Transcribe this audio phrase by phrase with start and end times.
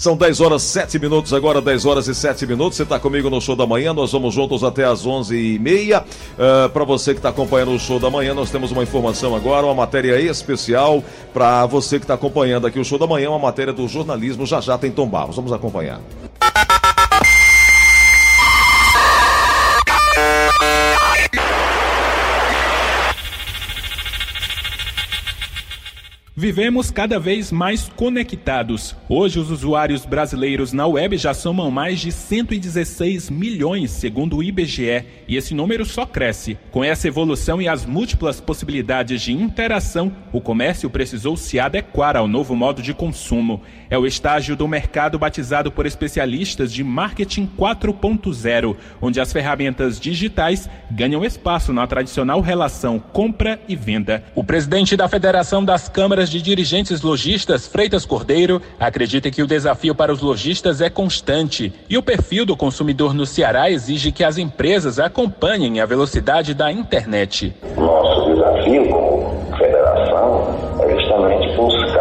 [0.00, 2.78] São 10 horas 7 minutos, agora 10 horas e 7 minutos.
[2.78, 6.00] Você está comigo no show da manhã, nós vamos juntos até as 11h30.
[6.02, 9.66] Uh, para você que está acompanhando o show da manhã, nós temos uma informação agora,
[9.66, 13.74] uma matéria especial para você que está acompanhando aqui o show da manhã, uma matéria
[13.74, 15.36] do jornalismo já já tem Tom Barros.
[15.36, 16.00] Vamos acompanhar.
[26.40, 28.96] Vivemos cada vez mais conectados.
[29.10, 35.04] Hoje, os usuários brasileiros na web já somam mais de 116 milhões, segundo o IBGE,
[35.28, 36.56] e esse número só cresce.
[36.70, 42.26] Com essa evolução e as múltiplas possibilidades de interação, o comércio precisou se adequar ao
[42.26, 43.60] novo modo de consumo.
[43.90, 50.70] É o estágio do mercado batizado por especialistas de marketing 4.0, onde as ferramentas digitais
[50.88, 54.22] ganham espaço na tradicional relação compra e venda.
[54.32, 59.92] O presidente da Federação das Câmaras de dirigentes lojistas, Freitas Cordeiro, acredita que o desafio
[59.92, 64.38] para os lojistas é constante e o perfil do consumidor no Ceará exige que as
[64.38, 67.52] empresas acompanhem a velocidade da internet.
[67.76, 71.99] Nosso desafio como federação é justamente buscar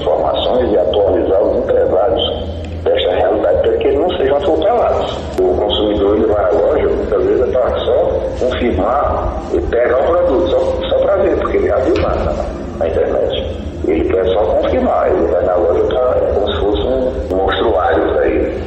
[0.00, 5.18] informações e atualizar os empresários desta realidade para que eles não sejam atropelados.
[5.40, 10.04] O consumidor ele vai à loja, muitas vezes é para só confirmar e pegar o
[10.04, 12.34] produto, só, só para ver, porque ele já viu nada
[12.78, 13.62] na internet.
[13.86, 17.71] Ele quer só confirmar, ele vai na loja pra, é como se fosse um ele.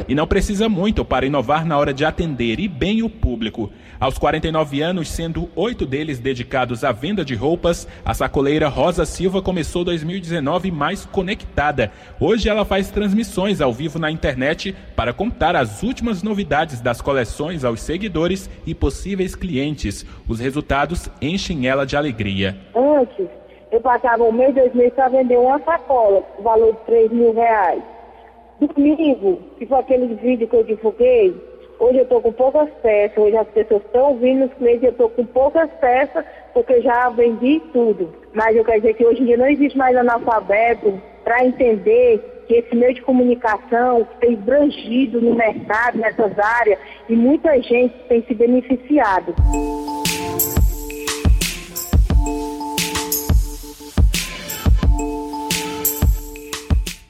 [0.08, 3.72] E não precisa muito para inovar na hora de atender e bem o público.
[3.98, 9.42] Aos 49 anos, sendo oito deles dedicados à venda de roupas, a sacoleira Rosa Silva
[9.42, 11.90] começou 2019 mais conectada.
[12.20, 17.64] Hoje ela faz transmissões ao vivo na internet para contar as últimas novidades das coleções
[17.64, 20.06] aos seguidores e possíveis clientes.
[20.28, 22.56] Os resultados enchem ela de alegria.
[22.76, 23.26] Antes
[23.72, 27.34] eu passava um mês, dois meses para vender uma sacola, o valor de 3 mil
[27.34, 27.82] reais.
[28.60, 31.34] Domingo, que foi aquele vídeo que eu divulguei,
[31.78, 35.10] hoje eu estou com poucas peças, hoje as pessoas estão vindo, os clientes, eu estou
[35.10, 36.24] com poucas peças,
[36.54, 38.12] porque já vendi tudo.
[38.32, 42.54] Mas eu quero dizer que hoje em dia não existe mais analfabeto para entender que
[42.54, 46.78] esse meio de comunicação tem brangido no mercado, nessas áreas,
[47.08, 49.34] e muita gente tem se beneficiado.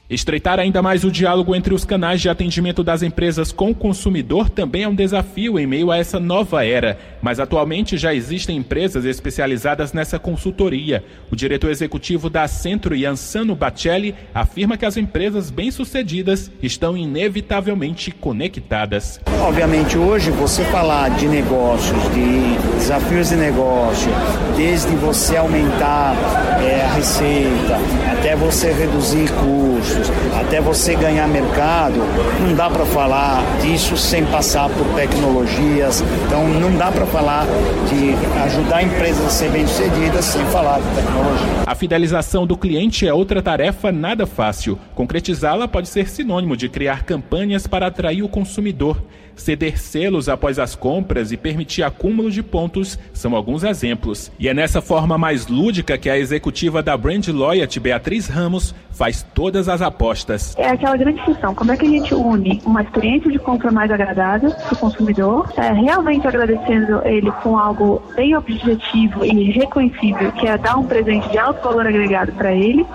[0.09, 4.49] Estreitar ainda mais o diálogo entre os canais de atendimento das empresas com o consumidor
[4.49, 9.03] também é um desafio em meio a essa nova era, mas atualmente já existem empresas
[9.03, 11.03] especializadas nessa consultoria.
[11.29, 19.19] O diretor executivo da Centro, Yansano Bacelli, afirma que as empresas bem-sucedidas estão inevitavelmente conectadas.
[19.41, 24.09] Obviamente, hoje você falar de negócios, de desafios de negócio,
[24.55, 26.15] desde você aumentar
[26.61, 27.77] é, a receita,
[28.13, 29.96] até você reduzir custos,
[30.39, 31.99] até você ganhar mercado,
[32.41, 36.03] não dá para falar disso sem passar por tecnologias.
[36.25, 37.45] Então não dá para falar
[37.89, 38.13] de
[38.43, 41.63] ajudar empresas a ser bem-sucedidas sem falar de tecnologia.
[41.65, 44.79] A fidelização do cliente é outra tarefa nada fácil.
[44.95, 49.01] Concretizá-la pode ser sinônimo de criar campanhas para atrair o consumidor.
[49.37, 54.31] Ceder selos após as compras e permitir acúmulo de pontos são alguns exemplos.
[54.39, 59.25] E é nessa forma mais lúdica que a executiva da Brand Loyalty, Beatriz Ramos, faz
[59.35, 60.55] todas as apostas.
[60.57, 63.91] É aquela grande questão, como é que a gente une uma experiência de compra mais
[63.91, 70.47] agradável para o consumidor, é, realmente agradecendo ele com algo bem objetivo e reconhecível, que
[70.47, 72.85] é dar um presente de alto valor agregado para ele,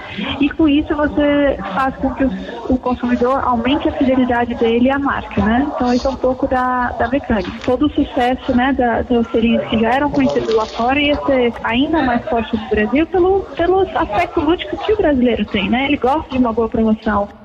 [0.41, 2.31] e com isso você faz com que o,
[2.69, 5.71] o consumidor aumente a fidelidade dele à marca, né?
[5.75, 7.51] Então isso é um pouco da, da mecânica.
[7.65, 11.53] Todo o sucesso né, da, das serinhas que já eram conhecidas lá fora ia ser
[11.65, 15.87] ainda mais forte no Brasil pelo, pelo aspecto lúdico que o brasileiro tem, né?
[15.87, 16.69] Ele gosta de uma boa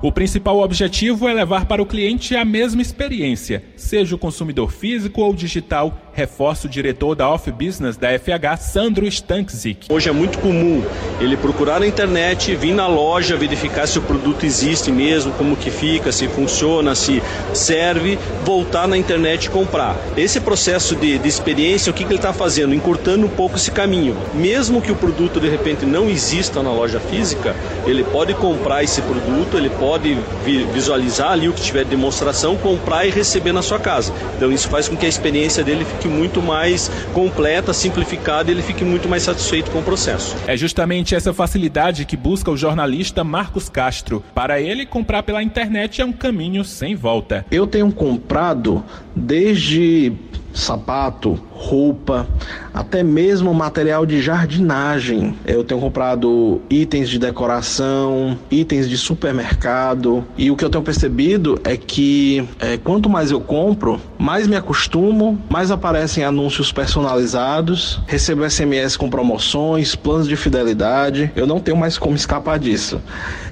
[0.02, 5.20] O principal objetivo é levar para o cliente a mesma experiência, seja o consumidor físico
[5.20, 9.86] ou digital, reforça o diretor da Off Business da FH, Sandro Stankzik.
[9.88, 10.82] Hoje é muito comum
[11.20, 15.70] ele procurar na internet, vir na loja, verificar se o produto existe mesmo, como que
[15.70, 17.22] fica, se funciona, se
[17.54, 19.96] serve, voltar na internet e comprar.
[20.16, 22.74] Esse processo de, de experiência, o que, que ele está fazendo?
[22.74, 24.16] Encurtando um pouco esse caminho.
[24.34, 27.54] Mesmo que o produto de repente não exista na loja física,
[27.86, 30.18] ele pode comprar esse produto, ele pode
[30.74, 34.12] visualizar ali o que tiver de demonstração, comprar e receber na sua casa.
[34.36, 38.62] Então isso faz com que a experiência dele fique muito mais completa, simplificada e ele
[38.62, 40.36] fique muito mais satisfeito com o processo.
[40.46, 44.22] É justamente essa facilidade que busca o jornalista Marcos Castro.
[44.34, 47.44] Para ele, comprar pela internet é um caminho sem volta.
[47.50, 48.84] Eu tenho comprado
[49.14, 50.12] desde
[50.58, 52.26] sapato, roupa,
[52.74, 55.34] até mesmo material de jardinagem.
[55.46, 61.60] Eu tenho comprado itens de decoração, itens de supermercado e o que eu tenho percebido
[61.64, 68.48] é que é, quanto mais eu compro, mais me acostumo, mais aparecem anúncios personalizados, recebo
[68.48, 71.30] SMS com promoções, planos de fidelidade.
[71.36, 73.00] Eu não tenho mais como escapar disso.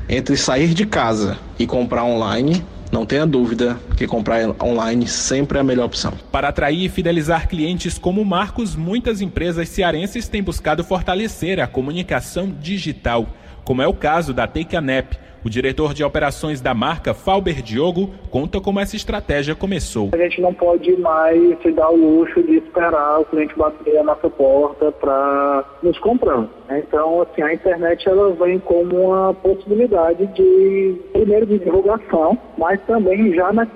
[0.08, 5.60] Entre sair de casa e comprar online, não tenha dúvida que comprar online sempre é
[5.60, 6.12] a melhor opção.
[6.30, 12.50] Para atrair e fidelizar clientes como Marcos, muitas empresas cearenses têm buscado fortalecer a comunicação
[12.60, 13.26] digital,
[13.64, 15.14] como é o caso da Take a Nap,
[15.46, 20.10] o diretor de operações da marca, Falber Diogo, conta como essa estratégia começou.
[20.12, 24.02] A gente não pode mais se dar o luxo de esperar o cliente bater a
[24.02, 26.48] nossa porta para nos comprar.
[26.68, 33.32] Então, assim, a internet ela vem como uma possibilidade de, primeiro, de divulgação, mas também
[33.32, 33.66] já na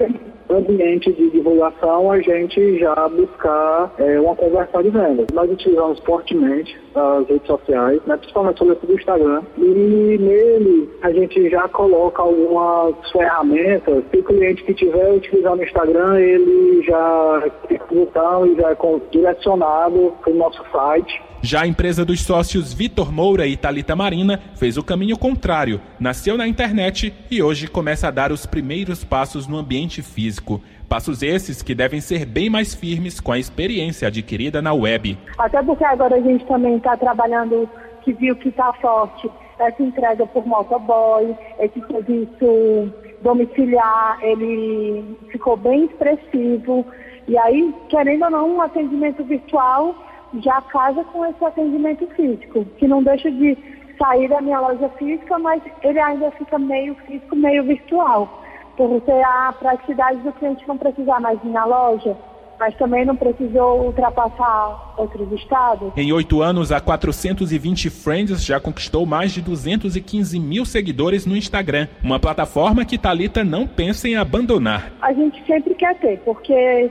[0.56, 5.26] ambiente de divulgação, a gente já buscar é, uma conversão de vendas.
[5.32, 11.48] Nós utilizamos fortemente as redes sociais, né, principalmente sobretudo o Instagram, e nele a gente
[11.48, 17.80] já coloca algumas ferramentas que o cliente que estiver utilizando o Instagram, ele já tem
[17.90, 18.76] um botão e já é
[19.10, 24.38] direcionado para o nosso site já a empresa dos sócios Vitor Moura e Talita Marina
[24.56, 29.46] fez o caminho contrário, nasceu na internet e hoje começa a dar os primeiros passos
[29.46, 30.39] no ambiente físico.
[30.88, 35.16] Passos esses que devem ser bem mais firmes com a experiência adquirida na web.
[35.38, 37.68] Até porque agora a gente também está trabalhando,
[38.02, 42.92] que viu que está forte, essa entrega por motoboy, esse serviço
[43.22, 46.84] domiciliar, ele ficou bem expressivo.
[47.28, 49.94] E aí, querendo ou não, um atendimento virtual
[50.42, 53.56] já casa com esse atendimento físico, que não deixa de
[53.98, 58.39] sair da minha loja física, mas ele ainda fica meio físico, meio virtual,
[58.76, 62.16] por ter a praticidade do cliente não precisar mais ir na loja,
[62.58, 65.90] mas também não precisou ultrapassar outros estados.
[65.96, 71.88] Em oito anos, a 420 Friends já conquistou mais de 215 mil seguidores no Instagram,
[72.04, 74.92] uma plataforma que Talita não pensa em abandonar.
[75.00, 76.90] A gente sempre quer ter, porque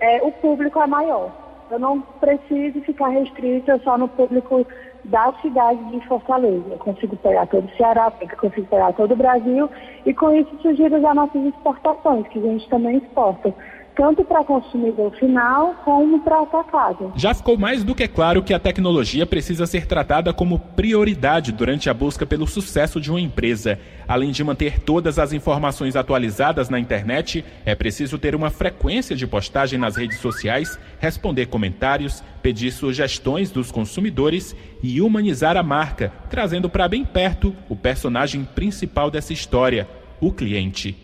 [0.00, 1.32] é, o público é maior.
[1.70, 4.66] Eu não preciso ficar restrita só no público
[5.04, 6.64] da cidade de Fortaleza.
[6.70, 8.10] Eu consigo pegar todo o Ceará,
[8.40, 9.70] consigo pegar todo o Brasil
[10.04, 13.54] e com isso surgir as nossas exportações, que a gente também exporta
[13.98, 17.12] tanto para consumidor final como para atacado.
[17.16, 21.90] Já ficou mais do que claro que a tecnologia precisa ser tratada como prioridade durante
[21.90, 23.76] a busca pelo sucesso de uma empresa.
[24.06, 29.26] Além de manter todas as informações atualizadas na internet, é preciso ter uma frequência de
[29.26, 36.70] postagem nas redes sociais, responder comentários, pedir sugestões dos consumidores e humanizar a marca, trazendo
[36.70, 39.88] para bem perto o personagem principal dessa história,
[40.20, 40.96] o cliente.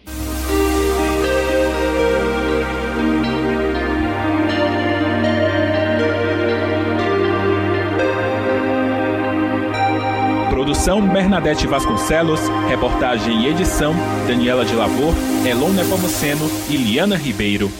[10.85, 13.95] Produção Bernadette Vasconcelos, reportagem e edição
[14.29, 15.15] Daniela de Lavor,
[15.47, 17.73] Elon Nepomuceno e Liana Ribeiro.